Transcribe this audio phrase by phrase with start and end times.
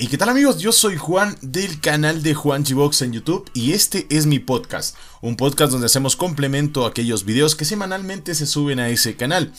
[0.00, 0.60] ¿Y qué tal amigos?
[0.60, 4.96] Yo soy Juan del canal de Juan Box en YouTube y este es mi podcast,
[5.20, 9.52] un podcast donde hacemos complemento a aquellos videos que semanalmente se suben a ese canal.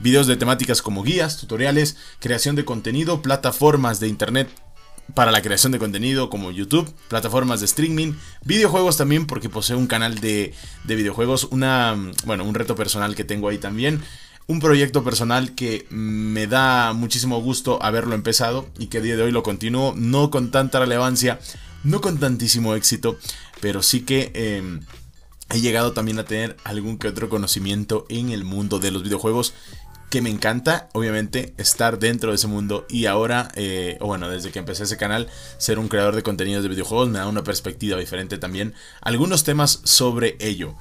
[0.00, 4.48] Videos de temáticas como guías, tutoriales, creación de contenido, plataformas de internet
[5.14, 8.14] para la creación de contenido como YouTube, plataformas de streaming,
[8.44, 13.22] videojuegos también porque poseo un canal de, de videojuegos, una, bueno, un reto personal que
[13.22, 14.02] tengo ahí también
[14.46, 19.22] un proyecto personal que me da muchísimo gusto haberlo empezado y que a día de
[19.22, 21.40] hoy lo continúo, no con tanta relevancia,
[21.82, 23.16] no con tantísimo éxito,
[23.60, 24.80] pero sí que em,
[25.50, 29.54] he llegado también a tener algún que otro conocimiento en el mundo de los videojuegos
[30.10, 34.60] que me encanta, obviamente, estar dentro de ese mundo y ahora, eh, bueno, desde que
[34.60, 38.38] empecé ese canal, ser un creador de contenidos de videojuegos me da una perspectiva diferente
[38.38, 40.76] también, algunos temas sobre ello.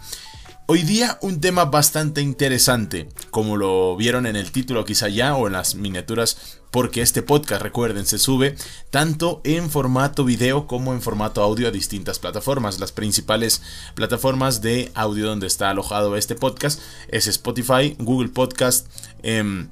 [0.66, 5.48] Hoy día un tema bastante interesante, como lo vieron en el título quizá ya o
[5.48, 8.56] en las miniaturas, porque este podcast, recuerden, se sube
[8.90, 12.80] tanto en formato video como en formato audio a distintas plataformas.
[12.80, 13.62] Las principales
[13.94, 18.88] plataformas de audio donde está alojado este podcast es Spotify, Google Podcast
[19.22, 19.68] em,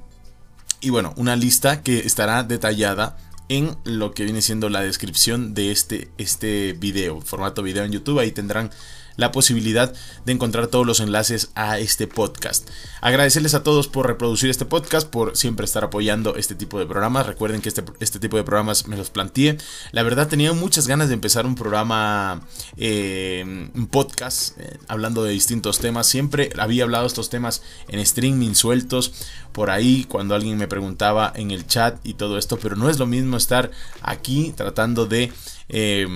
[0.82, 3.16] y bueno, una lista que estará detallada
[3.48, 8.18] en lo que viene siendo la descripción de este, este video, formato video en YouTube.
[8.18, 8.70] Ahí tendrán
[9.16, 9.92] la posibilidad
[10.24, 12.68] de encontrar todos los enlaces a este podcast.
[13.00, 17.26] Agradecerles a todos por reproducir este podcast, por siempre estar apoyando este tipo de programas.
[17.26, 19.58] Recuerden que este, este tipo de programas me los planteé.
[19.92, 22.42] La verdad tenía muchas ganas de empezar un programa,
[22.76, 26.06] eh, un podcast, eh, hablando de distintos temas.
[26.06, 29.12] Siempre había hablado estos temas en streaming sueltos,
[29.52, 32.98] por ahí cuando alguien me preguntaba en el chat y todo esto, pero no es
[32.98, 35.32] lo mismo estar aquí tratando de
[35.68, 36.06] eh,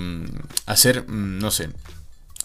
[0.65, 1.69] hacer, mm, no sé,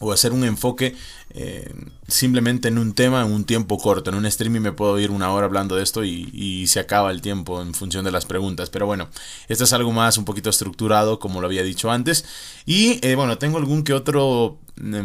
[0.03, 0.95] o hacer un enfoque
[1.31, 1.73] eh,
[2.09, 4.11] simplemente en un tema en un tiempo corto.
[4.11, 7.21] En un streaming me puedo ir una hora hablando de esto y, se acaba el
[7.21, 8.71] tiempo en función de las preguntas.
[8.71, 9.09] Pero bueno,
[9.49, 12.25] esto es algo más un poquito estructurado, como lo había dicho antes.
[12.67, 14.59] Y eh, bueno, tengo algún que otro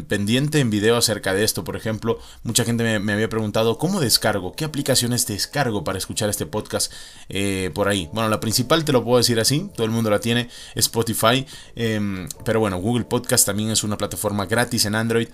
[0.08, 1.64] pendiente en video acerca de esto.
[1.64, 6.46] Por ejemplo, mucha gente me, había preguntado cómo descargo, qué aplicaciones descargo para escuchar este
[6.46, 6.92] podcast
[7.30, 8.10] eh, por ahí.
[8.14, 11.46] Bueno, la principal te lo puedo decir así, todo el mundo la tiene, Spotify.
[11.76, 15.28] Em, pero bueno, Google Podcast también es una plataforma gratis en Android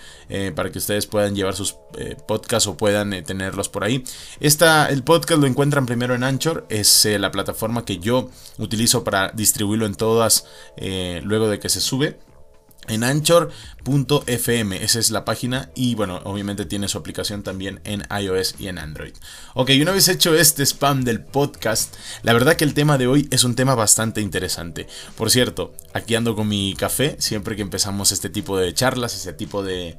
[0.56, 4.04] para que ustedes puedan llevar sus eh, podcasts o puedan eh, tenerlos por ahí.
[4.40, 9.04] Esta, el podcast lo encuentran primero en Anchor, es eh, la plataforma que yo utilizo
[9.04, 10.46] para distribuirlo en todas
[11.24, 12.18] luego de que se sube
[12.88, 18.56] en anchor.fm, esa es la página y bueno, obviamente tiene su aplicación también en iOS
[18.60, 19.14] y en Android.
[19.54, 23.28] Ok, una vez hecho este spam del podcast, la verdad que el tema de hoy
[23.32, 24.88] es un tema bastante interesante.
[25.18, 29.34] Por cierto, aquí ando con mi café, siempre que empezamos este tipo de charlas, este
[29.34, 29.98] tipo de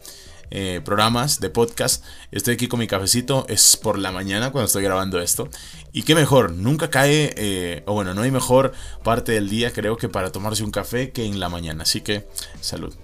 [0.50, 2.04] eh, programas de podcast.
[2.30, 5.48] Estoy aquí con mi cafecito, es por la mañana cuando estoy grabando esto.
[5.92, 8.72] Y qué mejor, nunca cae, eh, o bueno, no hay mejor
[9.02, 11.82] parte del día creo que para tomarse un café que en la mañana.
[11.82, 12.28] Así que,
[12.60, 12.94] salud.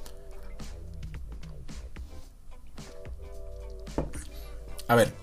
[4.88, 5.14] A ver,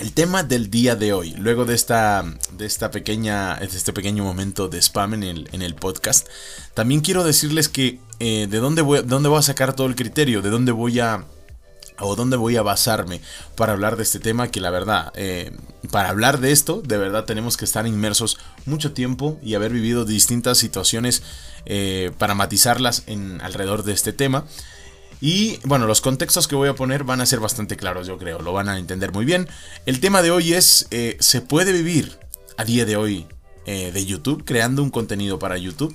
[0.00, 4.24] el tema del día de hoy, luego de esta, de esta pequeña, de este pequeño
[4.24, 6.28] momento de spam en el, en el podcast,
[6.74, 10.42] también quiero decirles que eh, de dónde voy, dónde voy a sacar todo el criterio,
[10.42, 11.24] de dónde voy a
[12.00, 13.20] o dónde voy a basarme
[13.56, 15.52] para hablar de este tema que la verdad, eh,
[15.90, 20.04] para hablar de esto, de verdad tenemos que estar inmersos mucho tiempo y haber vivido
[20.04, 21.22] distintas situaciones
[21.66, 24.44] eh, para matizarlas en, alrededor de este tema.
[25.20, 28.40] Y bueno, los contextos que voy a poner van a ser bastante claros, yo creo,
[28.40, 29.48] lo van a entender muy bien.
[29.86, 32.18] El tema de hoy es, ¿se puede vivir
[32.56, 33.26] a día de hoy
[33.66, 35.94] de YouTube, creando un contenido para YouTube?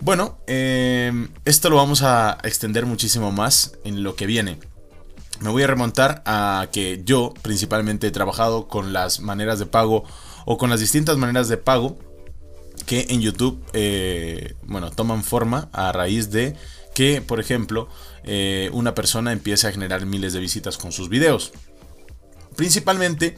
[0.00, 4.58] Bueno, eh, esto lo vamos a extender muchísimo más en lo que viene.
[5.40, 10.04] Me voy a remontar a que yo principalmente he trabajado con las maneras de pago
[10.44, 11.98] o con las distintas maneras de pago
[12.86, 16.54] que en YouTube, eh, bueno, toman forma a raíz de
[16.98, 17.88] que, por ejemplo,
[18.24, 21.52] eh, una persona empiece a generar miles de visitas con sus videos.
[22.56, 23.36] Principalmente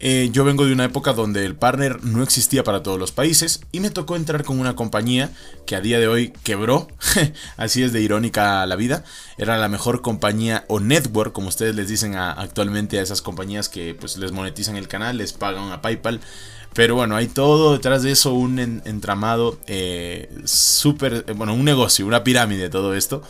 [0.00, 3.60] eh, yo vengo de una época donde el partner no existía para todos los países
[3.70, 5.30] y me tocó entrar con una compañía
[5.66, 6.88] que a día de hoy quebró,
[7.56, 9.04] así es de irónica la vida,
[9.38, 13.94] era la mejor compañía o network, como ustedes les dicen actualmente a esas compañías que
[13.94, 16.20] pues les monetizan el canal, les pagan a PayPal.
[16.76, 22.04] Pero bueno, hay todo detrás de eso, un entramado eh, súper, eh, bueno, un negocio,
[22.06, 23.22] una pirámide, todo esto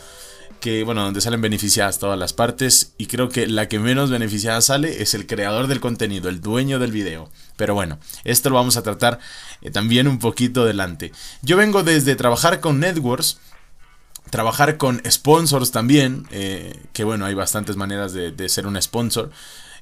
[0.58, 4.60] que, bueno, donde salen beneficiadas todas las partes y creo que la que menos beneficiada
[4.62, 7.30] sale es el creador del contenido, el dueño del video.
[7.56, 9.20] Pero bueno, esto lo vamos a tratar
[9.60, 11.12] eh, también un poquito adelante.
[11.42, 13.38] Yo vengo desde trabajar con networks,
[14.30, 16.26] trabajar con sponsors también,
[16.92, 19.30] que bueno, hay bastantes maneras de, ser un sponsor.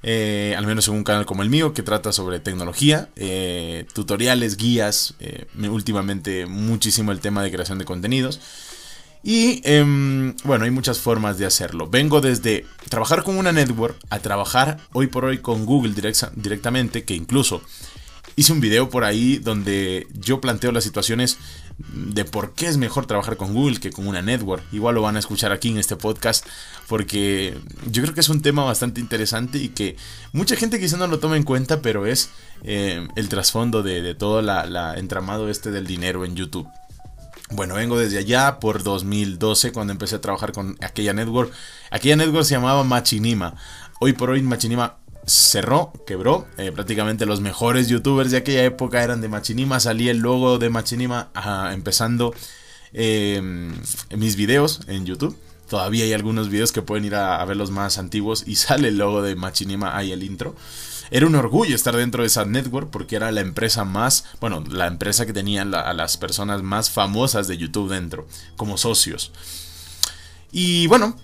[0.07, 4.59] Eh, al menos en un canal como el mío, que trata sobre tecnología, eh, tutoriales,
[4.59, 8.39] guías, eh, últimamente muchísimo el tema de creación de contenidos.
[9.23, 11.89] Y em, bueno, hay muchas formas de hacerlo.
[11.89, 15.95] Vengo desde trabajar con una network a trabajar hoy por hoy con Google
[16.35, 17.63] directamente, que incluso
[18.37, 21.39] hice un video por ahí donde yo planteo las situaciones
[21.79, 24.63] de por qué es mejor trabajar con Google que con una network.
[24.73, 26.47] Igual lo van a escuchar aquí en este podcast
[26.89, 27.59] porque
[27.91, 29.97] yo creo que es un tema bastante interesante y que
[30.33, 32.31] mucha gente quizá no lo toma en cuenta, pero es
[32.63, 36.69] eh, el trasfondo de, todo la entramado este del dinero en YouTube.
[37.51, 41.53] Bueno, vengo desde allá por 2012 cuando empecé a trabajar con aquella network.
[41.91, 43.55] Aquella network se llamaba Machinima.
[44.01, 46.47] Hoy por hoy Machinima cerró, quebró.
[46.57, 49.81] Eh, prácticamente los mejores youtubers de aquella época eran de Machinima.
[49.81, 51.31] Salía el logo de Machinima
[51.73, 52.35] empezando
[52.93, 53.75] em,
[54.17, 55.37] mis videos en YouTube.
[55.69, 58.99] Todavía hay algunos videos que pueden ir a, ver los más antiguos y sale el
[58.99, 60.55] logo de Machinima ahí el intro.
[61.11, 64.87] Era un orgullo estar dentro de esa network porque era la empresa más, bueno, la
[64.87, 68.27] empresa que tenía a las personas más famosas de YouTube dentro,
[68.57, 69.31] como socios.
[70.51, 71.17] Y bueno,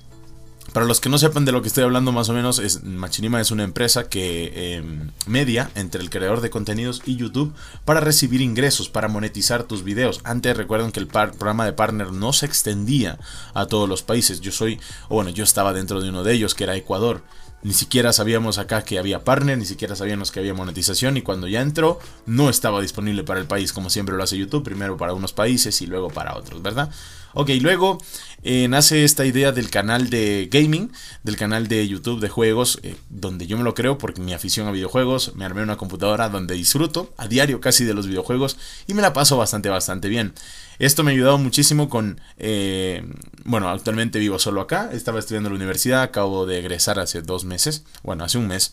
[0.72, 3.40] para los que no sepan de lo que estoy hablando más o menos, es, Machinima
[3.40, 8.40] es una empresa que em, media entre el creador de contenidos y YouTube para recibir
[8.40, 10.20] ingresos, para monetizar tus videos.
[10.24, 13.18] Antes recuerden que el programa de partner no se extendía
[13.54, 14.40] a todos los países.
[14.40, 14.78] Yo soy,
[15.08, 17.22] o bueno, yo estaba dentro de uno de ellos, que era Ecuador.
[17.62, 21.46] Ni siquiera sabíamos acá que había partner, ni siquiera sabíamos que había monetización y cuando
[21.46, 25.12] ya entró no estaba disponible para el país como siempre lo hace YouTube, primero para
[25.12, 26.90] unos países y luego para otros, ¿verdad?
[27.32, 27.98] Ok, luego
[28.42, 30.90] eh, nace esta idea del canal de gaming,
[31.22, 34.66] del canal de YouTube de juegos, eh, donde yo me lo creo porque mi afición
[34.66, 38.56] a videojuegos, me armé una computadora donde disfruto a diario casi de los videojuegos
[38.88, 40.34] y me la paso bastante, bastante bien.
[40.80, 43.04] Esto me ha ayudado muchísimo con, eh,
[43.44, 47.44] bueno, actualmente vivo solo acá, estaba estudiando en la universidad, acabo de egresar hace dos
[47.44, 48.72] meses, bueno, hace un mes,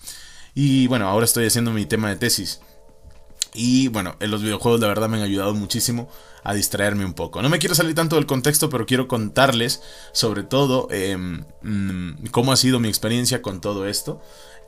[0.55, 2.59] y bueno, ahora estoy haciendo mi tema de tesis.
[3.57, 6.07] Y bueno, en los videojuegos la verdad me han ayudado muchísimo
[6.43, 7.41] a distraerme un poco.
[7.41, 9.81] No me quiero salir tanto del contexto, pero quiero contarles
[10.13, 14.21] sobre todo em, mm, cómo ha sido mi experiencia con todo esto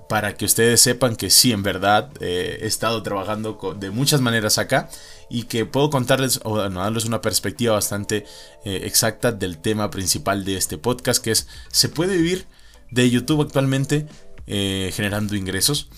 [0.10, 4.58] para que ustedes sepan que sí, en verdad, eh, he estado trabajando de muchas maneras
[4.58, 4.90] acá
[5.30, 8.26] y que puedo contarles o darles una perspectiva bastante
[8.66, 12.48] eh, exacta del tema principal de este podcast, que es, ¿se puede vivir
[12.90, 14.08] de YouTube actualmente
[14.48, 15.90] eh, generando ingresos?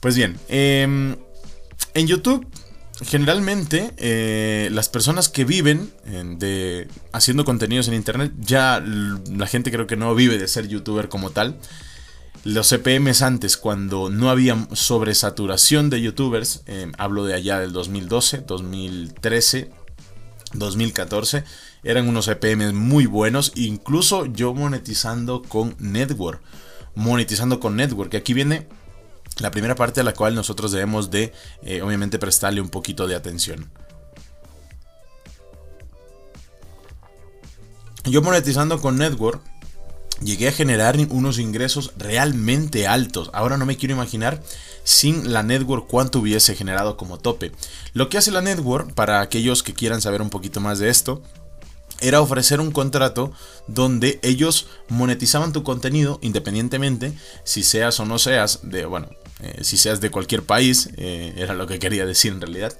[0.00, 1.16] Pues bien, em,
[1.96, 2.46] en YouTube
[3.04, 5.92] generalmente las personas que viven
[6.38, 11.08] de haciendo contenidos en internet ya la gente creo que no vive de ser youtuber
[11.08, 11.58] como tal.
[12.44, 18.44] Los CPMs antes, cuando no había sobresaturación de youtubers, eh, hablo de allá del 2012,
[18.46, 19.70] 2013,
[20.54, 21.42] 2014,
[21.82, 26.40] eran unos CPMs muy buenos, incluso yo monetizando con Network,
[26.94, 28.68] monetizando con Network, aquí viene
[29.38, 33.14] la primera parte a la cual nosotros debemos de, eh, obviamente, prestarle un poquito de
[33.14, 33.70] atención.
[38.04, 39.42] Yo monetizando con Network,
[40.22, 43.30] llegué a generar unos ingresos realmente altos.
[43.32, 44.42] Ahora no me quiero imaginar
[44.84, 47.52] sin la network cuánto hubiese generado como tope.
[47.92, 51.22] Lo que hace la network, para aquellos que quieran saber un poquito más de esto,
[52.00, 53.32] era ofrecer un contrato
[53.66, 57.12] donde ellos monetizaban tu contenido independientemente
[57.44, 59.08] si seas o no seas de, bueno,
[59.40, 62.76] eh, si seas de cualquier país, eh, era lo que quería decir en realidad.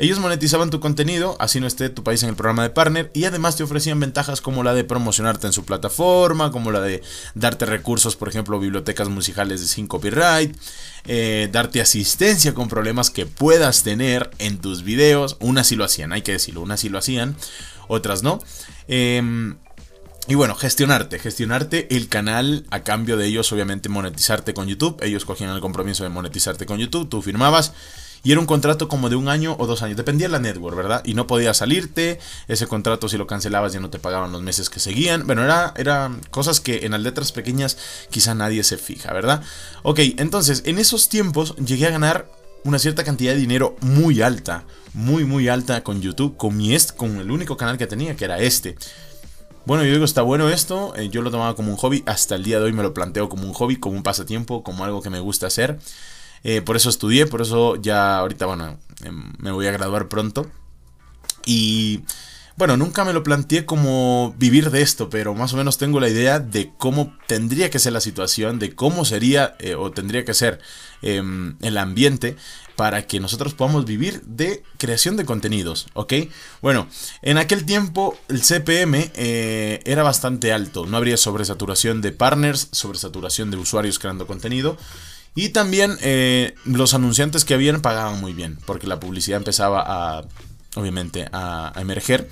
[0.00, 3.24] Ellos monetizaban tu contenido, así no esté tu país en el programa de partner, y
[3.24, 7.02] además te ofrecían ventajas como la de promocionarte en su plataforma, como la de
[7.34, 10.56] darte recursos, por ejemplo, bibliotecas musicales de sin copyright,
[11.04, 15.36] eh, darte asistencia con problemas que puedas tener en tus videos.
[15.40, 17.34] Unas sí lo hacían, hay que decirlo, unas sí lo hacían,
[17.88, 18.38] otras no.
[18.86, 19.56] Em,
[20.26, 25.02] y bueno, gestionarte, gestionarte el canal a cambio de ellos, obviamente monetizarte con YouTube.
[25.02, 27.72] Ellos cogían el compromiso de monetizarte con YouTube, tú firmabas
[28.22, 29.96] y era un contrato como de un año o dos años.
[29.96, 31.02] Dependía de la network, ¿verdad?
[31.04, 32.18] Y no podía salirte.
[32.48, 35.26] Ese contrato, si lo cancelabas, ya no te pagaban los meses que seguían.
[35.26, 37.78] Bueno, era, era cosas que en las letras pequeñas
[38.10, 39.42] quizá nadie se fija, ¿verdad?
[39.82, 42.30] Ok, entonces, en esos tiempos llegué a ganar
[42.64, 44.64] una cierta cantidad de dinero muy alta.
[44.94, 46.36] Muy, muy alta con YouTube.
[46.36, 48.76] Con mi est con el único canal que tenía, que era este.
[49.68, 52.42] Bueno, yo digo, está bueno esto, eh, yo lo tomaba como un hobby, hasta el
[52.42, 55.10] día de hoy me lo planteo como un hobby, como un pasatiempo, como algo que
[55.10, 55.78] me gusta hacer.
[56.42, 60.46] Eh, por eso estudié, por eso ya ahorita, bueno, em, me voy a graduar pronto.
[61.44, 62.00] Y
[62.58, 66.08] bueno, nunca me lo planteé como vivir de esto, pero más o menos tengo la
[66.08, 70.34] idea de cómo tendría que ser la situación, de cómo sería eh, o tendría que
[70.34, 70.58] ser
[71.00, 72.36] em, el ambiente
[72.74, 76.14] para que nosotros podamos vivir de creación de contenidos, ¿ok?
[76.60, 76.88] Bueno,
[77.22, 83.52] en aquel tiempo el CPM eh, era bastante alto, no habría sobresaturación de partners, sobresaturación
[83.52, 84.76] de usuarios creando contenido.
[85.36, 90.24] Y también eh, los anunciantes que habían pagaban muy bien, porque la publicidad empezaba a,
[90.78, 92.28] obviamente, a emerger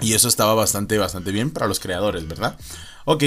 [0.00, 2.56] y eso estaba bastante, bastante bien para los creadores, ¿verdad?
[3.06, 3.22] Ok,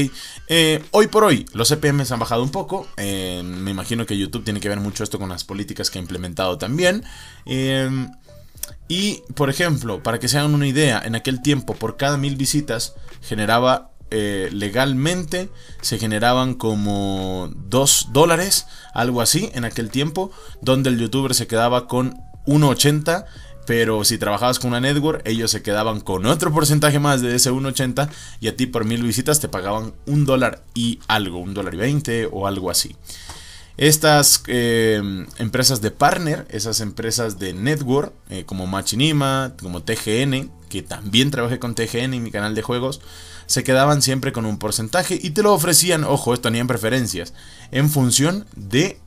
[0.47, 2.87] eh, hoy por hoy los CPMs han bajado un poco.
[2.97, 6.01] Eh, me imagino que YouTube tiene que ver mucho esto con las políticas que ha
[6.01, 7.03] implementado también.
[7.45, 8.11] Em,
[8.87, 12.35] y, por ejemplo, para que se hagan una idea, en aquel tiempo por cada mil
[12.35, 15.49] visitas generaba eh, legalmente,
[15.81, 20.31] se generaban como 2 dólares, algo así, en aquel tiempo,
[20.61, 22.15] donde el youtuber se quedaba con
[22.45, 23.25] 1.80
[23.69, 27.51] pero si trabajabas con una network, ellos se quedaban con otro porcentaje más de ese
[27.51, 28.09] 1.80
[28.39, 31.77] y a ti por mil visitas te pagaban un dólar y algo, un dólar y
[31.77, 32.95] 20 o algo así.
[33.77, 34.99] Estas eh,
[35.37, 41.59] empresas de partner, esas empresas de network, eh, como Machinima, como TGN, que también trabajé
[41.59, 43.01] con TGN en mi canal de juegos,
[43.45, 47.35] se quedaban siempre con un porcentaje y te lo ofrecían, ojo, esto tenían preferencias,
[47.69, 48.99] en función de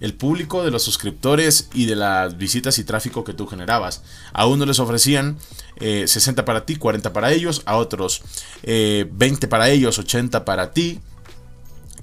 [0.00, 4.02] el público, de los suscriptores y de las visitas y tráfico que tú generabas.
[4.32, 5.38] A uno les ofrecían
[5.78, 8.22] 60 eh, para ti, 40 para ellos, a otros
[8.62, 11.00] 20 eh, para ellos, 80 para ti.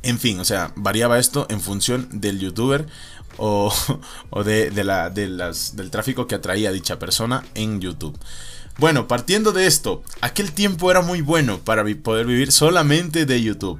[0.03, 2.87] En fin, o sea, variaba esto en función del youtuber
[3.37, 3.73] o,
[4.45, 8.17] de, la, del tráfico que atraía dicha persona en YouTube.
[8.77, 13.79] Bueno, partiendo de esto, aquel tiempo era muy bueno para poder vivir solamente de YouTube.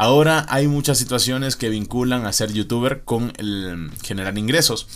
[0.00, 4.86] Ahora hay muchas situaciones que vinculan a ser youtuber con el generar ingresos.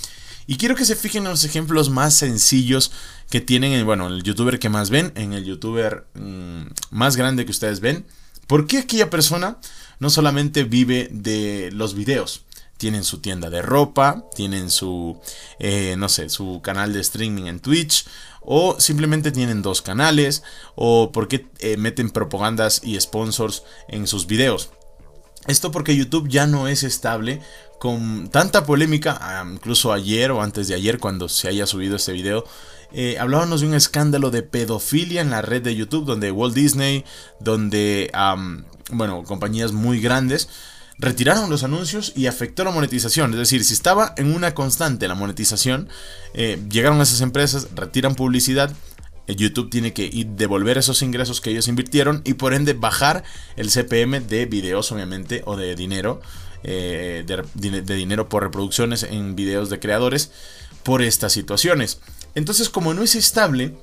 [0.47, 2.93] Y quiero que se fijen en los ejemplos más sencillos
[3.29, 7.45] que tienen, en, bueno, el youtuber que más ven, en el youtuber mm, más grande
[7.45, 8.07] que ustedes ven.
[8.47, 9.59] ¿Por qué aquella persona
[9.99, 12.45] no solamente vive de los videos?
[12.77, 15.21] Tienen su tienda de ropa, tienen su,
[15.59, 18.07] eh, no sé, su canal de streaming en Twitch,
[18.41, 20.45] o simplemente tienen dos canales,
[20.77, 24.71] o porque eh, meten propagandas y sponsors en sus videos.
[25.47, 27.41] Esto porque YouTube ya no es estable
[27.79, 32.13] con tanta polémica, ah, incluso ayer o antes de ayer cuando se haya subido este
[32.13, 32.45] video,
[32.93, 37.05] eh, hablábamos de un escándalo de pedofilia en la red de YouTube donde Walt Disney,
[37.41, 38.13] donde,
[38.91, 40.49] bueno, compañías muy grandes
[40.99, 43.33] retiraron los anuncios y afectó la monetización.
[43.33, 45.89] Es decir, si estaba en una constante la monetización,
[46.35, 48.73] eh, llegaron a esas empresas, retiran publicidad
[49.27, 53.25] YouTube tiene que devolver esos ingresos que ellos invirtieron y por ende bajar
[53.57, 56.21] el CPM de videos, obviamente, o de dinero,
[56.65, 60.33] eh, de, dinero por reproducciones en videos de creadores
[60.83, 62.01] por estas situaciones.
[62.35, 63.77] Entonces, como no es estable,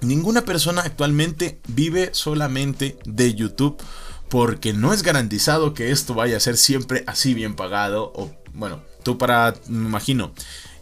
[0.00, 3.76] ninguna persona actualmente vive solamente de YouTube
[4.28, 8.82] porque no es garantizado que esto vaya a ser siempre así bien pagado o bueno,
[9.02, 10.32] tú para, me imagino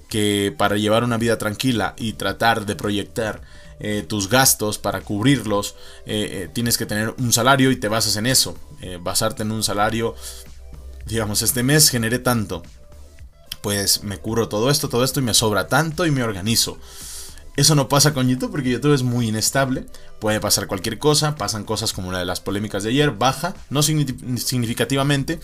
[0.08, 3.42] que para llevar una vida tranquila y tratar de proyectar
[3.80, 8.16] eh, tus gastos, para cubrirlos, eh, eh, tienes que tener un salario y te basas
[8.16, 8.56] en eso.
[9.00, 10.14] basarte en un salario,
[11.06, 12.62] digamos, este mes generé tanto.
[13.60, 16.78] Pues me cubro todo esto, todo esto y me sobra tanto y me organizo.
[17.56, 19.86] Eso no pasa con YouTube porque YouTube es muy inestable.
[20.20, 21.34] Puede pasar cualquier cosa.
[21.34, 23.10] Pasan cosas como la de las polémicas de ayer.
[23.10, 25.40] Baja, no significativamente.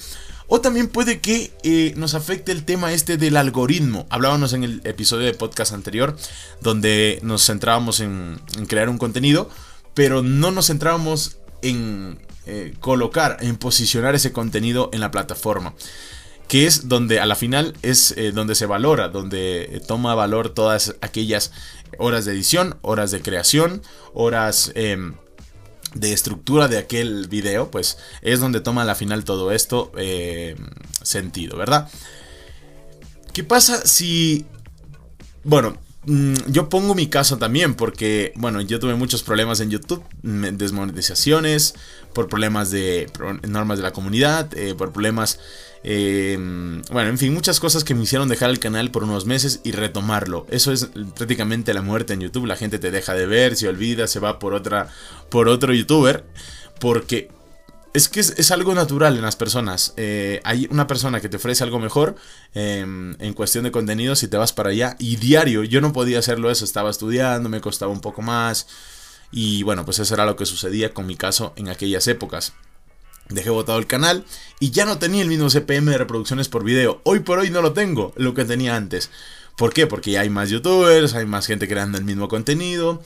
[0.46, 4.06] O también puede que eh, nos afecte el tema este del algoritmo.
[4.10, 6.16] Hablábamos en el episodio de podcast anterior
[6.60, 9.48] donde nos centrábamos en, crear un contenido,
[9.94, 15.74] pero no nos centrábamos en eh, colocar, en posicionar ese contenido en la plataforma.
[16.46, 20.94] Que es donde a la final es eh, donde se valora, donde toma valor todas
[21.00, 21.52] aquellas
[21.96, 23.80] horas de edición, horas de creación,
[24.12, 25.14] horas em,
[25.94, 30.56] de estructura de aquel video, pues es donde toma al final todo esto eh,
[31.02, 31.88] sentido, ¿verdad?
[33.32, 34.46] ¿Qué pasa si...
[35.42, 40.04] Bueno, mm, yo pongo mi caso también porque, bueno, yo tuve muchos problemas en YouTube,
[40.22, 41.74] desmonetizaciones,
[42.12, 43.10] por problemas de
[43.48, 45.40] normas de la comunidad, eh, por problemas
[45.86, 49.60] Em, bueno, en fin, muchas cosas que me hicieron dejar el canal por unos meses
[49.64, 50.46] y retomarlo.
[50.48, 52.46] Eso es prácticamente la muerte en YouTube.
[52.46, 54.88] La gente te deja de ver, se olvida, se va por otra,
[55.28, 56.24] por otro youtuber.
[56.80, 57.28] Porque
[57.92, 59.92] es que es, algo natural en las personas.
[59.98, 62.16] Eh, hay una persona que te ofrece algo mejor
[62.54, 64.96] em, en cuestión de contenidos y te vas para allá.
[64.98, 66.64] Y diario, yo no podía hacerlo eso.
[66.64, 68.66] Estaba estudiando, me costaba un poco más.
[69.30, 72.54] Y bueno, pues eso era lo que sucedía con mi caso en aquellas épocas.
[73.28, 74.24] Dejé botado el canal
[74.60, 77.00] y ya no tenía el mismo CPM de reproducciones por video.
[77.04, 79.10] Hoy por hoy no lo tengo, lo que tenía antes.
[79.56, 79.86] ¿Por qué?
[79.86, 83.02] Porque ya hay más youtubers, hay más gente creando el mismo contenido.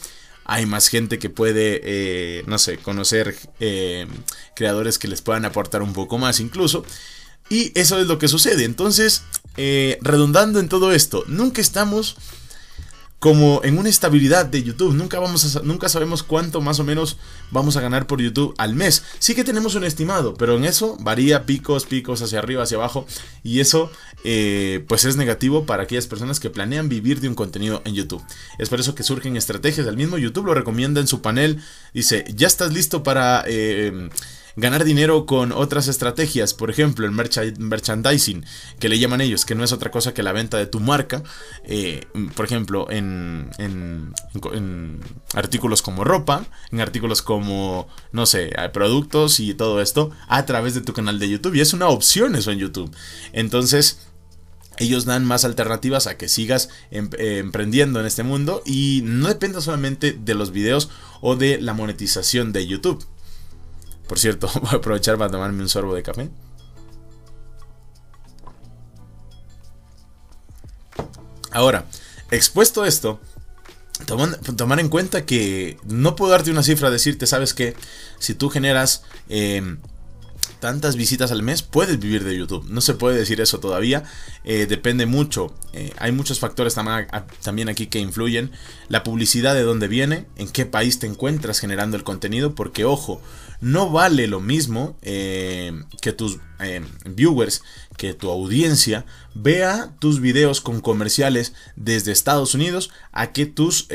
[0.51, 4.07] hay más gente que puede, eh, no sé, conocer eh,
[4.57, 6.85] creadores que les puedan aportar un poco más incluso.
[7.51, 8.65] Y eso es lo que sucede.
[8.65, 9.23] Entonces,
[9.59, 12.17] eh, redundando en todo esto, nunca estamos
[13.19, 14.95] como en una estabilidad de YouTube.
[14.95, 17.17] Nunca, vamos nunca sabemos cuánto más o menos
[17.51, 19.03] vamos a ganar por YouTube al mes.
[19.19, 23.07] Sí que tenemos un estimado, pero en eso varía picos, picos hacia arriba, hacia abajo.
[23.43, 23.91] Y eso
[24.25, 28.23] eh, pues es negativo para aquellas personas que planean vivir de un contenido en YouTube.
[28.59, 29.87] Es por eso que surgen estrategias.
[29.87, 31.61] El mismo YouTube lo recomienda en su panel.
[31.93, 33.45] Dice, ya estás listo para...
[33.47, 34.11] Eh,
[34.59, 38.45] ganar dinero con otras estrategias, por ejemplo, el merchandising,
[38.81, 41.23] que le llaman ellos, que no es otra cosa que la venta de tu marca,
[41.65, 44.13] eh, por ejemplo, en, en,
[45.35, 50.81] artículos como ropa, en artículos como, no sé, productos y todo esto, a través de
[50.81, 51.55] tu canal de YouTube.
[51.55, 52.95] Y es una opción eso en YouTube.
[53.33, 54.01] Entonces,
[54.79, 59.29] ellos dan más alternativas a que sigas em, eh, emprendiendo en este mundo y no
[59.29, 60.89] dependa solamente de los videos
[61.21, 63.05] o de la monetización de YouTube.
[64.09, 66.31] Por cierto, voy a aprovechar para tomarme un sorbo de café.
[71.51, 71.87] Ahora,
[72.31, 73.21] expuesto esto,
[74.57, 77.75] tomar en cuenta que no puedo darte una cifra, decirte, sabes que
[78.19, 79.79] si tú generas em,
[80.61, 82.67] tantas visitas al mes, puedes vivir de YouTube.
[82.69, 84.05] No se puede decir eso todavía.
[84.45, 85.55] Eh, depende mucho.
[85.73, 86.75] Eh, hay muchos factores
[87.43, 88.51] también aquí que influyen.
[88.89, 93.21] La publicidad de dónde viene, en qué país te encuentras generando el contenido, porque ojo,
[93.61, 96.39] no vale lo mismo eh, que tus
[97.05, 97.63] viewers,
[97.97, 103.87] que tu audiencia vea tus videos con comerciales desde Estados Unidos a que tus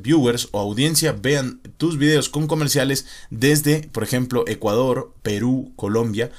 [0.00, 5.29] viewers o audiencia vean tus videos con comerciales desde, por ejemplo, Ecuador, Perú,
[5.76, 6.30] Colombia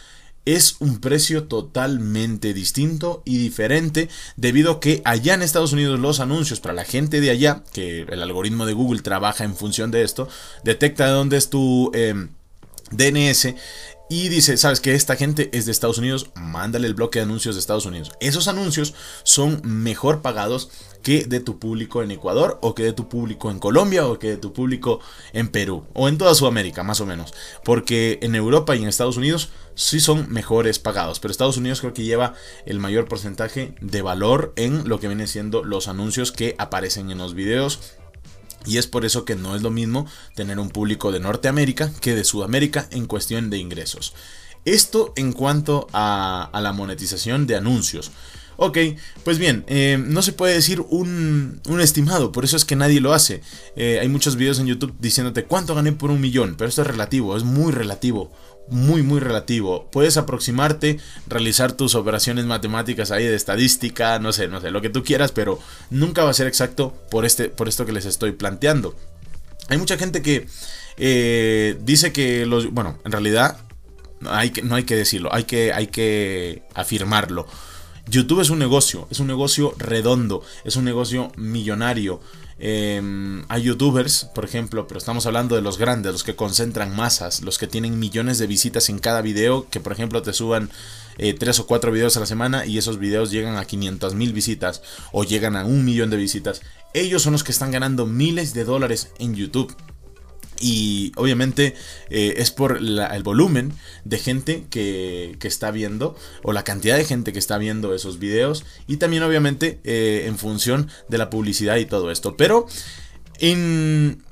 [0.45, 6.19] es un precio totalmente distinto y diferente debido a que allá en Estados Unidos los
[6.19, 10.03] anuncios para la gente de allá, que el algoritmo de Google trabaja en función de
[10.03, 10.27] esto,
[10.63, 12.29] detecta de dónde es tu em,
[12.91, 13.55] DNS
[14.11, 17.55] y dice, sabes que esta gente es de Estados Unidos, mándale el bloque de anuncios
[17.55, 18.11] de Estados Unidos.
[18.19, 20.69] Esos anuncios son mejor pagados
[21.01, 24.31] que de tu público en Ecuador o que de tu público en Colombia o que
[24.31, 24.99] de tu público
[25.31, 27.33] en Perú o en toda Sudamérica más o menos.
[27.63, 31.21] Porque en Europa y en Estados Unidos sí son mejores pagados.
[31.21, 32.33] Pero Estados Unidos creo que lleva
[32.65, 37.19] el mayor porcentaje de valor en lo que vienen siendo los anuncios que aparecen en
[37.19, 37.79] los videos
[38.65, 42.15] y es por eso que no es lo mismo tener un público de Norteamérica que
[42.15, 44.13] de Sudamérica en cuestión de ingresos.
[44.65, 48.11] Esto en cuanto a, la monetización de anuncios.
[48.63, 48.77] Ok,
[49.23, 53.11] pues bien, eh, no se puede decir un, estimado, por eso es que nadie lo
[53.11, 53.41] hace.
[53.75, 56.87] Eh, hay muchos videos en YouTube diciéndote cuánto gané por un millón, pero esto es
[56.87, 58.31] relativo, es muy relativo
[58.67, 59.89] muy muy relativo.
[59.91, 64.91] Puedes aproximarte, realizar tus operaciones matemáticas ahí de estadística, no sé, no sé, lo que
[64.91, 65.57] tú quieras, pero
[65.89, 68.95] nunca va a ser exacto por, este, por esto que les estoy planteando.
[69.69, 70.45] Hay mucha gente que
[70.97, 72.71] eh, dice que los...
[72.71, 73.57] Bueno, en realidad
[74.27, 77.47] hay que, no hay que decirlo, hay que, hay que afirmarlo.
[78.11, 82.19] YouTube es un negocio, es un negocio redondo, es un negocio millonario.
[82.59, 87.41] Em, hay youtubers, por ejemplo, pero estamos hablando de los grandes, los que concentran masas,
[87.41, 90.69] los que tienen millones de visitas en cada video, que por ejemplo te suban
[91.17, 94.33] eh, tres o cuatro videos a la semana y esos videos llegan a 500 mil
[94.33, 96.61] visitas o llegan a un millón de visitas.
[96.93, 99.73] Ellos son los que están ganando miles de dólares en YouTube.
[100.61, 101.75] Y obviamente
[102.09, 103.73] eh, es por el volumen
[104.05, 108.63] de gente que, está viendo o la cantidad de gente que está viendo esos videos
[108.87, 112.37] y también obviamente eh, en función de la publicidad y todo esto.
[112.37, 112.67] Pero
[113.39, 114.23] en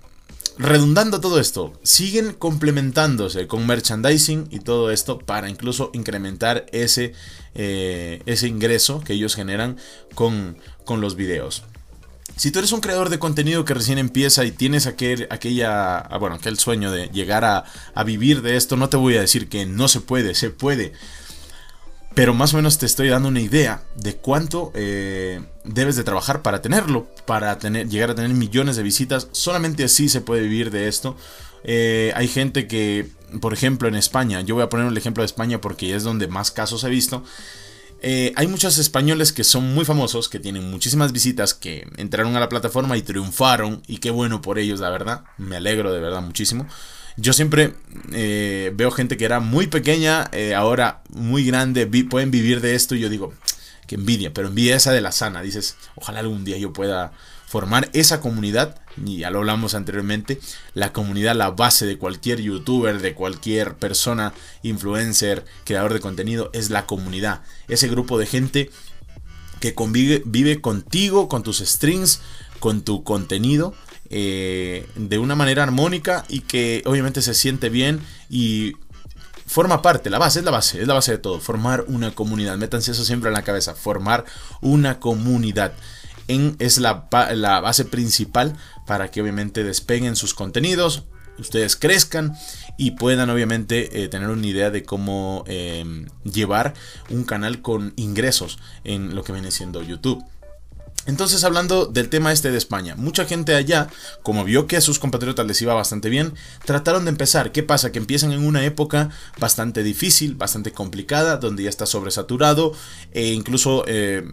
[0.59, 7.13] redundando todo esto, siguen complementándose con merchandising y todo esto para incluso incrementar ese,
[7.55, 9.77] eh, ese ingreso que ellos generan
[10.13, 11.63] con, con los videos.
[12.39, 16.17] Si tú eres un creador de contenido que recién empieza y tienes aquel, aquella, ah,
[16.19, 17.65] bueno, aquel sueño de llegar a,
[18.05, 20.93] vivir de esto, no te voy a decir que no se puede, se puede.
[22.15, 26.41] Pero más o menos te estoy dando una idea de cuánto eh, debes de trabajar
[26.41, 29.27] para tenerlo, para tener, llegar a tener millones de visitas.
[29.33, 31.17] Solamente así se puede vivir de esto.
[31.65, 33.09] Eh, hay gente que,
[33.41, 36.29] por ejemplo, en España, yo voy a poner el ejemplo de España porque es donde
[36.29, 37.21] más casos he visto.
[38.01, 42.39] Eh, hay muchos españoles que son muy famosos, que tienen muchísimas visitas, que entraron a
[42.39, 43.81] la plataforma y triunfaron.
[43.87, 45.23] Y qué bueno por ellos, la verdad.
[45.37, 46.67] Me alegro de verdad muchísimo.
[47.17, 47.73] Yo siempre
[48.13, 52.95] eh, veo gente que era muy pequeña, eh, ahora muy grande, pueden vivir de esto.
[52.95, 53.33] Y yo digo,
[53.87, 55.41] que envidia, pero envidia esa de la sana.
[55.41, 57.11] Dices, ojalá algún día yo pueda
[57.49, 60.39] formar esa comunidad, y ya lo hablamos anteriormente,
[60.75, 66.69] la comunidad, la base de cualquier youtuber, de cualquier persona, influencer, creador de contenido, es
[66.69, 67.41] la comunidad.
[67.67, 68.69] Ese grupo de gente
[69.59, 72.21] que convive, vive contigo, con tus strings,
[72.59, 73.73] con tu contenido
[74.11, 78.73] eh, de una manera armónica y que obviamente se siente bien y
[79.47, 82.57] forma parte, la base es la base, es la base de todo, formar una comunidad,
[82.57, 84.25] métanse eso siempre en la cabeza, formar
[84.61, 85.73] una comunidad.
[86.29, 88.55] En, es la, base principal
[88.87, 91.03] para que obviamente despeguen sus contenidos,
[91.37, 92.33] ustedes crezcan
[92.77, 96.73] y puedan obviamente eh, tener una idea de cómo em, llevar
[97.09, 100.23] un canal con ingresos en lo que viene siendo YouTube.
[101.05, 103.87] Entonces, hablando del tema este de España, mucha gente allá,
[104.21, 106.33] como vio que a sus compatriotas les iba bastante bien,
[106.65, 107.51] trataron de empezar.
[107.51, 107.91] ¿Qué pasa?
[107.91, 109.09] Que empiezan en una época
[109.39, 112.73] bastante difícil, bastante complicada, donde ya está sobresaturado,
[113.11, 114.23] e incluso eh,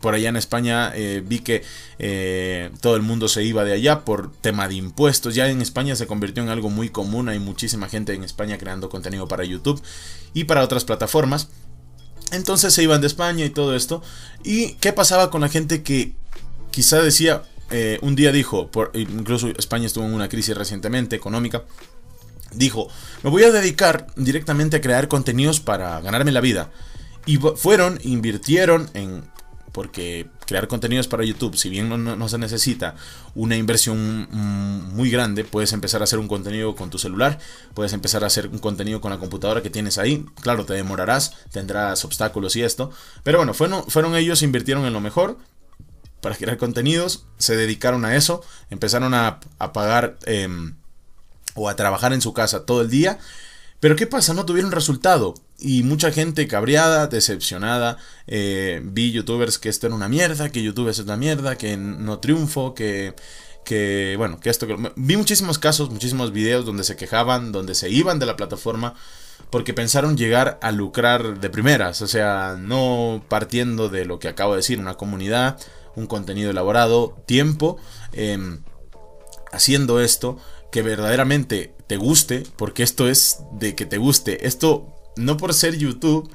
[0.00, 1.62] por allá en España eh, vi que
[1.98, 5.34] eh, todo el mundo se iba de allá por tema de impuestos.
[5.34, 8.88] Ya en España se convirtió en algo muy común, hay muchísima gente en España creando
[8.88, 9.80] contenido para YouTube
[10.34, 11.48] y para otras plataformas.
[12.32, 14.02] Entonces se iban de España y todo esto.
[14.44, 16.14] ¿Y qué pasaba con la gente que
[16.70, 21.64] quizá decía, eh, un día dijo, por, incluso España estuvo en una crisis recientemente económica,
[22.52, 22.88] dijo,
[23.22, 26.70] me voy a dedicar directamente a crear contenidos para ganarme la vida.
[27.24, 29.24] Y fueron, invirtieron en
[29.76, 32.94] porque crear contenidos para YouTube, si bien no, se necesita
[33.34, 37.38] una inversión muy grande, puedes empezar a hacer un contenido con tu celular,
[37.74, 41.34] puedes empezar a hacer un contenido con la computadora que tienes ahí, claro, te demorarás,
[41.52, 42.90] tendrás obstáculos y esto,
[43.22, 45.36] pero bueno, fueron, fueron ellos, invirtieron en lo mejor
[46.22, 49.40] para crear contenidos, se dedicaron a eso, empezaron a,
[49.74, 50.76] pagar em,
[51.54, 53.18] o a trabajar en su casa todo el día,
[53.78, 54.32] pero ¿qué pasa?
[54.32, 55.34] No tuvieron resultado.
[55.58, 57.96] Y mucha gente cabreada, decepcionada.
[58.26, 62.18] Eh, vi youtubers que esto era una mierda, que YouTube es una mierda, que no
[62.18, 63.14] triunfo, que,
[63.64, 64.66] que bueno, que esto...
[64.96, 68.94] Vi muchísimos casos, muchísimos videos donde se quejaban, donde se iban de la plataforma
[69.50, 74.52] porque pensaron llegar a lucrar de primeras, o sea, no partiendo de lo que acabo
[74.52, 75.58] de decir, una comunidad,
[75.94, 77.78] un contenido elaborado, tiempo,
[78.12, 78.62] em,
[79.52, 80.38] haciendo esto
[80.72, 85.76] que verdaderamente te guste, porque esto es de que te guste, esto no por ser
[85.76, 86.30] YouTube,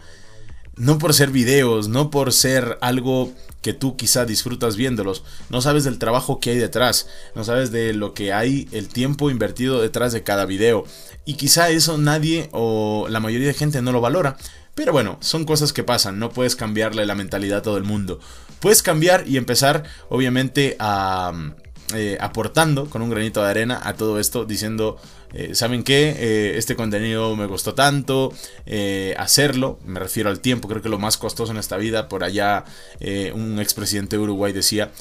[0.76, 5.84] no por ser videos, no por ser algo que tú quizá disfrutas viéndolos, no sabes
[5.84, 10.14] del trabajo que hay detrás, no sabes de lo que hay, el tiempo invertido detrás
[10.14, 10.86] de cada video.
[11.26, 14.38] Y quizá eso nadie o la mayoría de gente no lo valora.
[14.74, 18.20] Pero bueno, son cosas que pasan, no puedes cambiarle la mentalidad a todo el mundo.
[18.60, 21.54] Puedes cambiar y empezar obviamente a,
[21.94, 24.98] eh, aportando con un granito de arena a todo esto, diciendo,
[25.34, 26.16] eh, ¿saben qué?
[26.18, 28.34] Eh, este contenido me costó tanto
[29.18, 32.64] hacerlo, me refiero al tiempo, creo que lo más costoso en esta vida, por allá
[33.34, 34.92] un expresidente de Uruguay decía,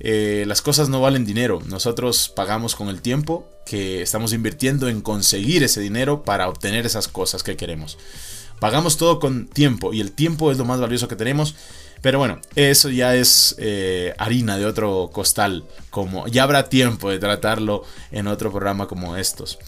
[0.00, 5.62] las cosas no valen dinero, nosotros pagamos con el tiempo que estamos invirtiendo en conseguir
[5.62, 7.98] ese dinero para obtener esas cosas que queremos.
[8.60, 11.54] Pagamos todo con tiempo y el tiempo es lo más valioso que tenemos.
[12.00, 15.64] Pero bueno, eso ya es eh, harina de otro costal.
[15.90, 19.58] Como ya habrá tiempo de tratarlo en otro programa como estos.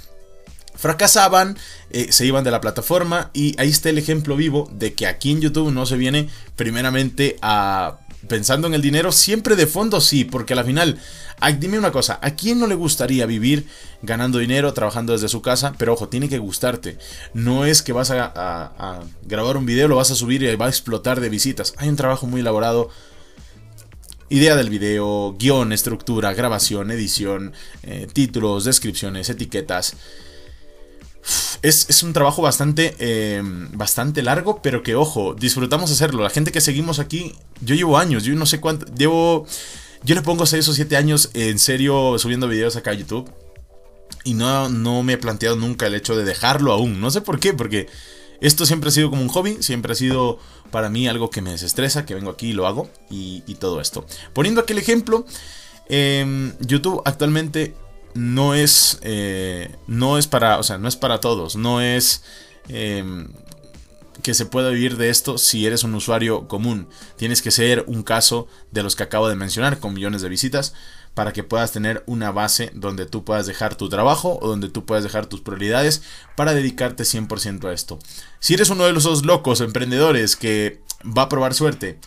[0.74, 1.58] Fracasaban,
[1.90, 5.30] eh, se iban de la plataforma y ahí está el ejemplo vivo de que aquí
[5.30, 10.24] en YouTube no se viene primeramente a pensando en el dinero, siempre de fondo sí,
[10.24, 10.98] porque al final,
[11.58, 13.66] dime una cosa, ¿a quién no le gustaría vivir
[14.02, 15.74] ganando dinero, trabajando desde su casa?
[15.78, 16.98] Pero ojo, tiene que gustarte.
[17.34, 20.70] No es que vas a, grabar un video, lo vas a subir y va a
[20.70, 21.74] explotar de visitas.
[21.76, 22.90] Hay un trabajo muy elaborado.
[24.28, 27.52] Idea del video, guion, estructura, grabación, edición,
[27.82, 29.96] eh, títulos, descripciones, etiquetas
[31.62, 36.22] es, un trabajo bastante, em, bastante largo, pero que ojo, disfrutamos hacerlo.
[36.22, 39.46] La gente que seguimos aquí, yo llevo años, yo no sé cuánto, llevo,
[40.02, 43.30] yo le pongo 6 o 7 años en serio subiendo videos acá a YouTube.
[44.24, 47.00] Y no, no me he planteado nunca el hecho de dejarlo aún.
[47.00, 47.88] No sé por qué, porque
[48.40, 50.38] esto siempre ha sido como un hobby, siempre ha sido
[50.70, 54.06] para mí algo que me desestresa, que vengo aquí y lo hago, y, todo esto.
[54.32, 55.26] Poniendo aquel ejemplo,
[55.88, 57.74] em, YouTube actualmente
[58.14, 62.22] no es, eh, no es para, o sea, no es para todos, no es
[62.68, 63.28] em,
[64.22, 66.88] que se pueda vivir de esto si eres un usuario común.
[67.16, 70.74] Tienes que ser un caso de los que acabo de mencionar con millones de visitas
[71.14, 74.84] para que puedas tener una base donde tú puedas dejar tu trabajo o donde tú
[74.84, 76.02] puedas dejar tus prioridades
[76.36, 77.98] para dedicarte 100% a esto.
[78.38, 81.98] Si eres uno de esos locos emprendedores que va a probar suerte,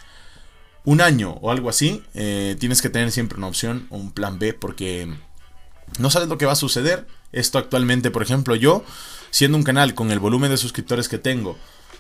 [0.86, 4.40] un año o algo así, eh, tienes que tener siempre una opción o un plan
[4.40, 5.14] B porque
[6.00, 7.08] no sabes lo que va a suceder.
[7.32, 8.84] Esto actualmente, por ejemplo, yo,
[9.32, 11.58] siendo un canal con el volumen de suscriptores que tengo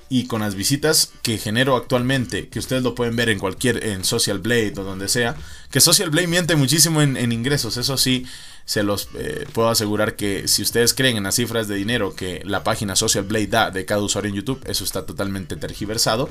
[0.09, 4.03] y con las visitas que genero actualmente, que ustedes lo pueden ver en cualquier, en
[4.03, 5.35] Social Blade o donde sea,
[5.71, 8.25] que Social Blade miente muchísimo en, ingresos, eso sí,
[8.65, 12.41] se los eh, puedo asegurar que si ustedes creen en las cifras de dinero que
[12.45, 16.29] la página Social Blade da de cada usuario en YouTube, eso está totalmente tergiversado.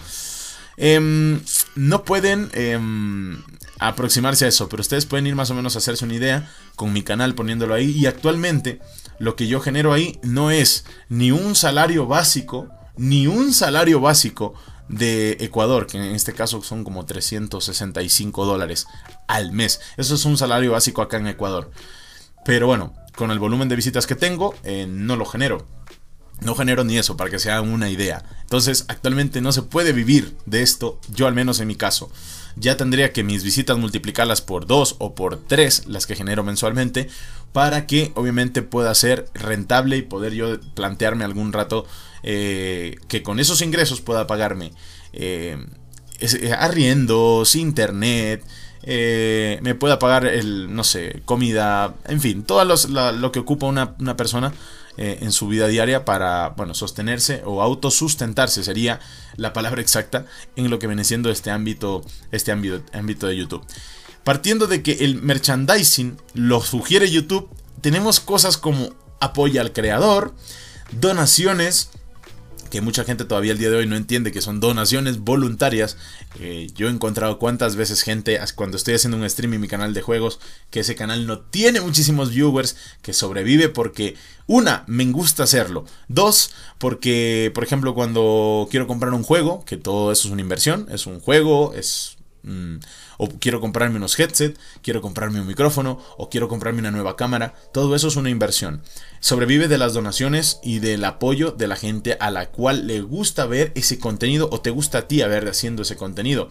[0.76, 1.40] Em,
[1.74, 3.42] no pueden em,
[3.88, 6.92] aproximarse a eso, pero ustedes pueden ir más o menos a hacerse una idea con
[6.92, 7.90] mi canal poniéndolo ahí.
[7.90, 8.80] Y actualmente
[9.18, 14.54] lo que yo genero ahí no es ni un salario básico, ni un salario básico
[14.88, 18.86] de Ecuador, que en este caso son como 365 dólares
[19.26, 19.80] al mes.
[19.96, 21.70] Eso es un salario básico acá en Ecuador.
[22.44, 25.66] Pero bueno, con el volumen de visitas que tengo, eh, no lo genero.
[26.40, 28.24] No genero ni eso, para que se hagan una idea.
[28.42, 32.10] Entonces, actualmente no se puede vivir de esto, yo al menos en mi caso.
[32.56, 37.08] Ya tendría que mis visitas multiplicarlas por dos o por tres, las que genero mensualmente,
[37.52, 41.86] para que obviamente pueda ser rentable y poder yo plantearme algún rato
[42.22, 44.72] eh, que con esos ingresos pueda pagarme
[45.12, 45.56] eh,
[46.20, 48.44] eh, arriendos, internet,
[48.84, 54.52] me pueda pagar el, no sé, comida, en fin, todo lo que ocupa una persona
[54.96, 59.00] eh, en su vida diaria para, bueno, sostenerse o autosustentarse sería
[59.36, 60.26] la palabra exacta
[60.56, 63.64] en lo que viene siendo este ámbito, este ámbito, ámbito de YouTube.
[64.24, 67.48] Partiendo de que el merchandising lo sugiere YouTube,
[67.80, 70.34] tenemos cosas como apoya al creador,
[70.92, 71.90] donaciones,
[72.72, 75.98] que mucha gente todavía el día de hoy no entiende que son donaciones voluntarias.
[76.40, 79.92] Eh, yo he encontrado cuántas veces gente, cuando estoy haciendo un stream en mi canal
[79.92, 85.42] de juegos, que ese canal no tiene muchísimos viewers, que sobrevive porque, una, me gusta
[85.42, 85.84] hacerlo.
[86.08, 90.86] Dos, porque, por ejemplo, cuando quiero comprar un juego, que todo eso es una inversión,
[90.90, 92.76] es un juego, es Mm,
[93.18, 97.54] o quiero comprarme unos headset, quiero comprarme un micrófono, o quiero comprarme una nueva cámara.
[97.72, 98.82] Todo eso es una inversión.
[99.20, 103.46] Sobrevive de las donaciones y del apoyo de la gente a la cual le gusta
[103.46, 106.48] ver ese contenido o te gusta a ti ver haciendo ese contenido.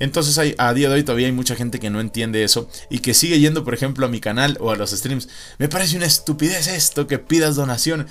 [0.00, 3.12] Entonces a día de hoy todavía hay mucha gente que no entiende eso y que
[3.12, 5.28] sigue yendo, por ejemplo, a mi canal o a los streams.
[5.58, 8.06] Me parece una estupidez esto que pidas donación.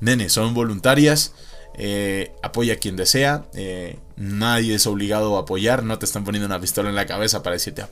[0.00, 1.32] Nene, son voluntarias
[1.76, 3.44] eh, apoya a quien desea.
[3.54, 5.82] Eh, nadie es obligado a apoyar.
[5.82, 7.90] No te están poniendo una pistola en la cabeza para decirte, ah,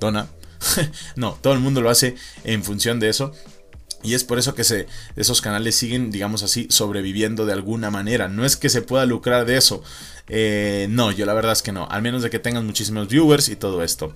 [0.00, 0.28] dona.
[1.16, 3.32] no, todo el mundo lo hace en función de eso.
[4.06, 8.28] Y es por eso que esos canales siguen, digamos así, sobreviviendo de alguna manera.
[8.28, 9.82] No es que se pueda lucrar de eso.
[10.28, 11.88] Eh, no, yo la verdad es que no.
[11.90, 14.12] Al menos de que tengan muchísimos viewers y todo esto.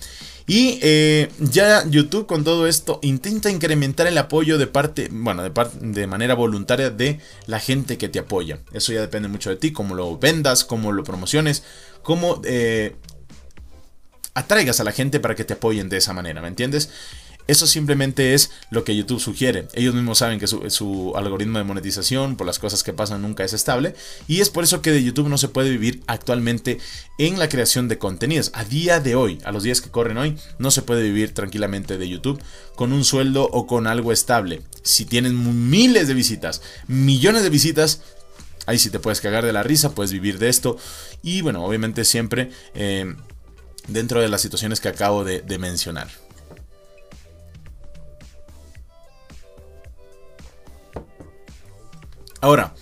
[0.46, 5.53] Y eh, ya YouTube con todo esto intenta incrementar el apoyo de parte, bueno, de,
[5.81, 8.61] de manera voluntaria de la gente que te apoya.
[8.72, 11.64] Eso ya depende mucho de ti, cómo lo vendas, cómo lo promociones,
[12.03, 12.94] cómo eh,
[14.35, 16.90] atraigas a la gente para que te apoyen de esa manera, ¿me entiendes?
[17.51, 19.67] Eso simplemente es lo que YouTube sugiere.
[19.75, 23.53] Ellos mismos saben que su, algoritmo de monetización, por las cosas que pasan, nunca es
[23.55, 23.97] estable.
[24.29, 26.79] Y es por eso que de YouTube no se puede vivir actualmente
[27.19, 28.53] en la creación de contenidos.
[28.55, 31.99] A día de hoy, a los días que corren hoy, no se puede vivir tranquilamente
[31.99, 32.41] de YouTube
[32.77, 34.63] con un sueldo o con algo estable.
[34.85, 38.03] Si tienes miles de visitas, millones de visitas,
[38.67, 40.77] ahí sí te puedes cagar de la risa, puedes vivir de esto.
[41.21, 43.13] Y bueno, obviamente siempre eh,
[43.89, 46.07] dentro de las situaciones que acabo de mencionar.
[52.40, 52.74] Ahora,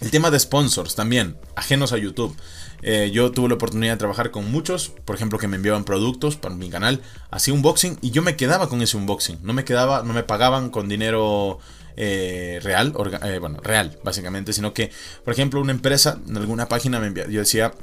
[0.00, 2.34] el tema de sponsors también, ajenos a YouTube.
[2.82, 6.36] Eh, yo tuve la oportunidad de trabajar con muchos, por ejemplo, que me enviaban productos
[6.36, 9.38] para mi canal, hacía unboxing y yo me quedaba con ese unboxing.
[9.42, 11.58] No me quedaba, no me pagaban con dinero
[11.96, 14.90] eh, real, eh, bueno, real, básicamente, sino que,
[15.24, 17.74] por ejemplo, una empresa, en alguna página me envía, yo decía,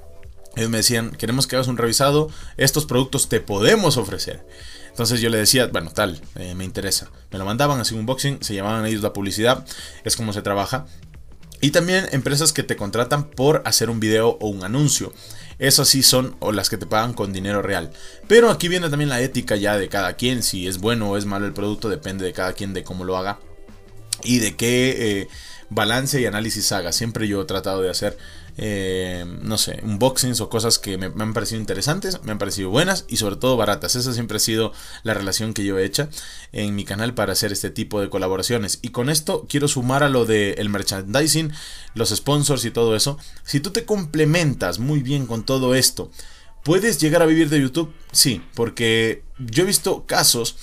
[0.55, 4.43] ellos me decían, queremos que hagas un revisado, estos productos te podemos ofrecer.
[4.97, 7.11] Entonces yo le decía, bueno, tal, eh, me interesa.
[7.29, 9.63] Me lo mandaban, así un unboxing, se llamaban ellos la publicidad,
[10.03, 10.87] es como se trabaja.
[11.61, 15.13] Y también empresas que te contratan por hacer un video o un anuncio.
[15.59, 17.91] Esas sí son o las que te pagan con dinero real.
[18.27, 20.41] Pero aquí viene también la ética ya de cada quien.
[20.41, 23.17] Si es bueno o es malo el producto, depende de cada quien de cómo lo
[23.17, 23.39] haga.
[24.23, 25.27] Y de qué eh,
[25.69, 26.91] balance y análisis haga.
[26.91, 28.17] Siempre yo he tratado de hacer
[28.59, 33.05] eh, no sé, unboxings o cosas que me, han parecido interesantes, me han parecido buenas
[33.07, 33.95] y sobre todo baratas.
[33.95, 36.09] Esa siempre ha sido la relación que yo he hecho
[36.51, 38.79] en mi canal para hacer este tipo de colaboraciones.
[38.81, 41.53] Y con esto quiero sumar a lo del merchandising,
[41.93, 43.19] los sponsors y todo eso.
[43.43, 46.11] Si tú te complementas muy bien con todo esto,
[46.63, 47.93] ¿puedes llegar a vivir de YouTube?
[48.11, 50.57] Sí, porque yo he visto casos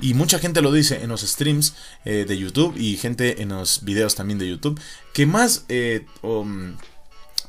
[0.00, 3.84] y mucha gente lo dice en los streams eh, de YouTube y gente en los
[3.84, 4.80] videos también de YouTube,
[5.12, 6.06] que más eh,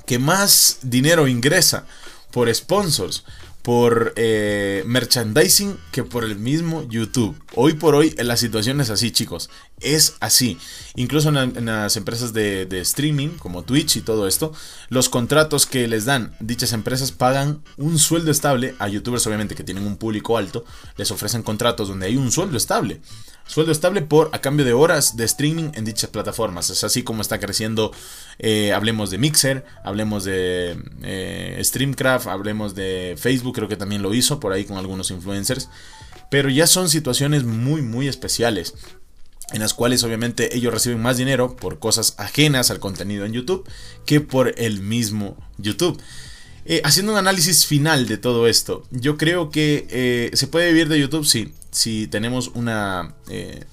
[0.05, 1.85] que más dinero ingresa
[2.31, 3.23] por sponsors,
[3.65, 7.35] por eh, merchandising que por el mismo YouTube.
[7.55, 9.49] Hoy por hoy la situación es así, chicos.
[9.79, 10.59] Es así.
[10.95, 14.53] Incluso en, las empresas de, streaming, como Twitch y todo esto,
[14.89, 18.75] los contratos que les dan dichas empresas pagan un sueldo estable.
[18.77, 20.63] A youtubers, obviamente, que tienen un público alto,
[20.97, 23.01] les ofrecen contratos donde hay un sueldo estable.
[23.47, 26.69] Sueldo estable por a cambio de horas de streaming en dichas plataformas.
[26.71, 27.91] Es así como está creciendo.
[28.39, 34.13] Eh, hablemos de Mixer, hablemos de eh, Streamcraft, hablemos de Facebook, creo que también lo
[34.13, 35.69] hizo por ahí con algunos influencers.
[36.31, 38.73] Pero ya son situaciones muy, muy especiales.
[39.53, 43.69] En las cuales obviamente ellos reciben más dinero por cosas ajenas al contenido en YouTube
[44.05, 46.01] que por el mismo YouTube.
[46.65, 50.99] Eh, haciendo un análisis final de todo esto, yo creo que se puede vivir de
[50.99, 51.25] YouTube,
[51.71, 53.65] si tenemos una, eh,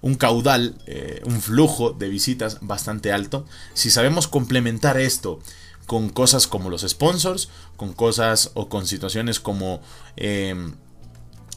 [0.00, 5.40] un caudal, eh, un flujo de visitas bastante alto, si sabemos complementar esto
[5.86, 9.80] con cosas como los sponsors, con cosas o con situaciones como
[10.16, 10.74] em,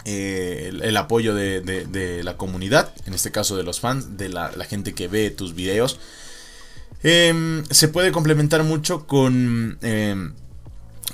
[0.06, 4.66] eh, el, apoyo de, la comunidad, en este caso de los fans, de la, la
[4.66, 6.00] gente que ve tus videos,
[7.04, 10.34] em, se puede complementar mucho con em,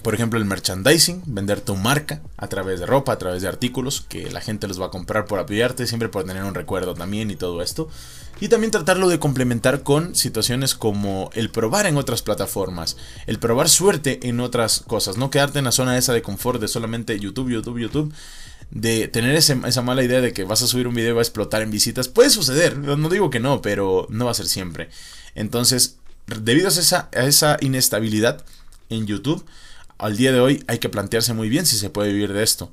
[0.01, 4.01] por ejemplo, el merchandising, vender tu marca a través de ropa, a través de artículos,
[4.01, 7.31] que la gente los va a comprar por apoyarte, siempre por tener un recuerdo también
[7.31, 7.89] y todo esto.
[8.39, 13.69] Y también tratarlo de complementar con situaciones como el probar en otras plataformas, el probar
[13.69, 17.49] suerte en otras cosas, no quedarte en la zona esa de confort de solamente YouTube,
[17.49, 18.13] YouTube, YouTube,
[18.69, 21.23] de tener esa mala idea de que vas a subir un video y va a
[21.23, 22.09] explotar en visitas.
[22.09, 24.89] Puede suceder, no digo que no, pero no va a ser siempre.
[25.33, 28.43] Entonces, debido a esa, a esa inestabilidad
[28.89, 29.45] en YouTube,
[29.97, 32.71] al día de hoy hay que plantearse muy bien si se puede vivir de esto.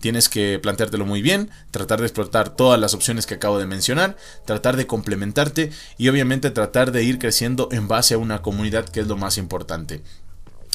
[0.00, 4.16] Tienes que planteártelo muy bien, tratar de explotar todas las opciones que acabo de mencionar,
[4.44, 9.00] tratar de complementarte y obviamente tratar de ir creciendo en base a una comunidad que
[9.00, 10.02] es lo más importante.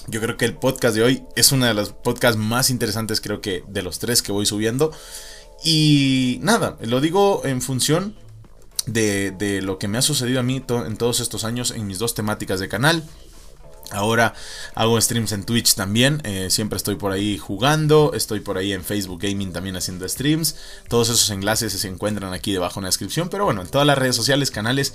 [0.07, 3.41] Yo creo que el podcast de hoy es uno de los podcasts más interesantes creo
[3.41, 4.91] que de los tres que voy subiendo.
[5.63, 8.15] Y nada, lo digo en función
[8.87, 11.99] de, de lo que me ha sucedido a mí en todos estos años en mis
[11.99, 13.03] dos temáticas de canal.
[13.91, 14.33] Ahora
[14.73, 18.83] hago streams en Twitch también, eh, siempre estoy por ahí jugando, estoy por ahí en
[18.83, 20.55] Facebook Gaming también haciendo streams,
[20.87, 23.97] todos esos enlaces se encuentran aquí debajo en la descripción, pero bueno, en todas las
[23.97, 24.93] redes sociales, canales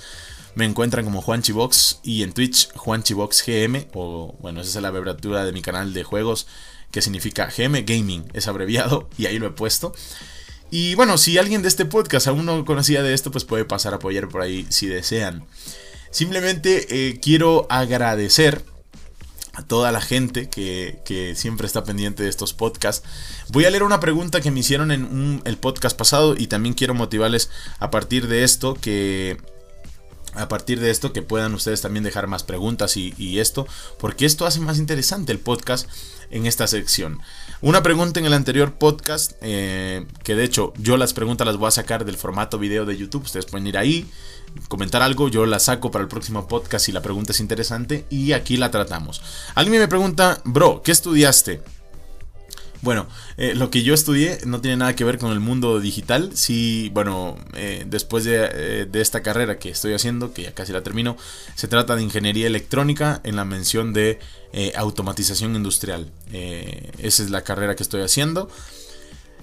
[0.54, 5.52] me encuentran como Juanchibox y en Twitch GM, o bueno, esa es la abreviatura de
[5.52, 6.46] mi canal de juegos
[6.90, 9.92] que significa GM Gaming, es abreviado y ahí lo he puesto.
[10.70, 13.92] Y bueno, si alguien de este podcast aún no conocía de esto, pues puede pasar
[13.92, 15.44] a apoyar por ahí si desean.
[16.10, 18.64] Simplemente eh, quiero agradecer
[19.56, 23.08] a toda la gente que, siempre está pendiente de estos podcasts.
[23.48, 26.92] Voy a leer una pregunta que me hicieron en el podcast pasado y también quiero
[26.92, 29.38] motivarles a partir de esto que
[30.34, 33.66] a partir de esto que puedan ustedes también dejar más preguntas y, esto,
[33.98, 35.88] porque esto hace más interesante el podcast
[36.30, 37.20] en esta sección.
[37.60, 41.68] Una pregunta en el anterior podcast, eh, que de hecho yo las preguntas las voy
[41.68, 44.06] a sacar del formato video de YouTube, ustedes pueden ir ahí,
[44.68, 48.32] comentar algo, yo la saco para el próximo podcast si la pregunta es interesante y
[48.32, 49.22] aquí la tratamos.
[49.54, 51.62] Alguien me pregunta, bro, ¿qué estudiaste?
[52.82, 56.30] Bueno, eh, lo que yo estudié no tiene nada que ver con el mundo digital.
[56.34, 60.82] Sí, bueno, eh, después eh, de, esta carrera que estoy haciendo, que ya casi la
[60.82, 61.16] termino,
[61.54, 64.18] se trata de ingeniería electrónica en la mención de
[64.74, 66.10] automatización industrial.
[66.32, 68.48] esa es la carrera que estoy haciendo.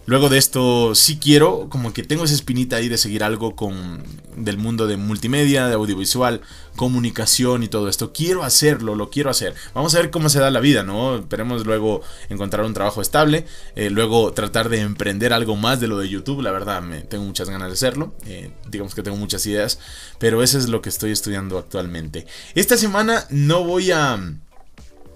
[0.05, 4.03] Luego de esto sí quiero, como que tengo esa espinita ahí de seguir algo con
[4.35, 6.41] del mundo de multimedia, de audiovisual,
[6.75, 8.11] comunicación y todo esto.
[8.11, 9.53] Quiero hacerlo, lo quiero hacer.
[9.73, 11.15] Vamos a ver cómo se da la vida, ¿no?
[11.15, 15.97] Esperemos luego encontrar un trabajo estable, eh, luego tratar de emprender algo más de lo
[15.97, 16.41] de YouTube.
[16.41, 18.13] La verdad, me tengo muchas ganas de hacerlo.
[18.25, 19.79] Eh, digamos que tengo muchas ideas,
[20.19, 22.25] pero eso es lo que estoy estudiando actualmente.
[22.55, 24.19] Esta semana no voy a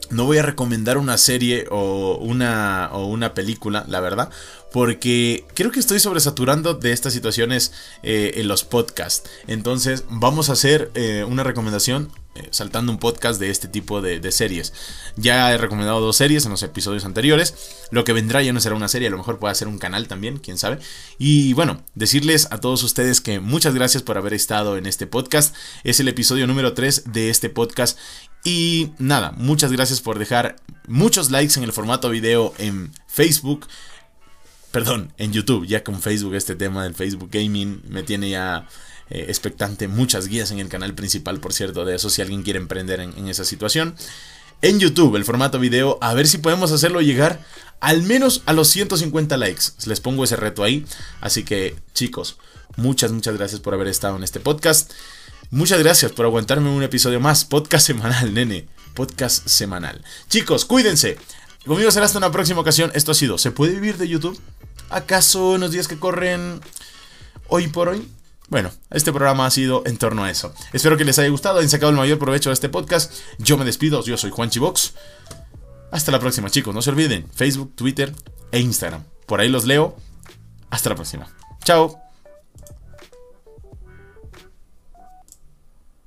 [0.10, 4.30] no voy a recomendar una serie o una, o una película, la verdad,
[4.72, 7.72] porque creo que estoy sobresaturando de estas situaciones
[8.04, 9.30] eh, en los podcasts.
[9.48, 12.12] Entonces vamos a hacer eh, una recomendación
[12.52, 14.74] saltando un podcast de este tipo de, series.
[15.16, 17.54] Ya he recomendado dos series en los episodios anteriores.
[17.92, 20.08] Lo que vendrá ya no será una serie, a lo mejor puede ser un canal
[20.08, 20.80] también, quién sabe.
[21.18, 25.56] Y bueno, decirles a todos ustedes que muchas gracias por haber estado en este podcast.
[25.84, 27.98] Es el episodio número 3 de este podcast.
[28.44, 33.68] Y nada, muchas gracias por dejar muchos likes en el formato video en Facebook
[34.72, 38.68] perdón, en YouTube, ya con Facebook, este tema del Facebook Gaming me tiene ya
[39.10, 39.88] eh, expectante.
[39.88, 43.28] Muchas guías en el canal principal, por cierto, de eso, si alguien quiere emprender en,
[43.28, 43.96] esa situación.
[44.62, 47.46] En YouTube, el formato video, a ver si podemos hacerlo llegar
[47.80, 49.64] al menos a los 150 likes.
[49.86, 50.86] Les pongo ese reto ahí.
[51.22, 52.38] Así que, chicos,
[52.76, 54.92] muchas, muchas gracias por haber estado en este podcast.
[55.52, 57.46] Muchas gracias por aguantarme un episodio más.
[57.46, 58.68] Podcast semanal, nene.
[58.94, 60.04] Podcast semanal.
[60.28, 61.18] Chicos, cuídense.
[61.66, 62.92] Conmigo será hasta una próxima ocasión.
[62.96, 64.40] Esto ha sido ¿Se puede vivir de YouTube?
[64.90, 66.60] ¿Acaso en los días que corren
[67.48, 68.10] hoy por hoy?
[68.50, 70.54] Bueno, este programa ha sido en torno a eso.
[70.72, 73.14] Espero que les haya gustado, hayan sacado el mayor provecho de este podcast.
[73.40, 74.94] Yo me despido, yo soy Juan Chivox.
[75.92, 76.74] Hasta la próxima, chicos.
[76.74, 78.14] No se olviden, Facebook, Twitter
[78.52, 79.04] e Instagram.
[79.26, 79.98] Por ahí los leo.
[80.70, 81.28] Hasta la próxima.
[81.64, 82.07] Chao.